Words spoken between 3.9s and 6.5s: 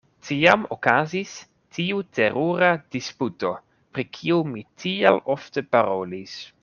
pri kiu mi tiel ofte parolis.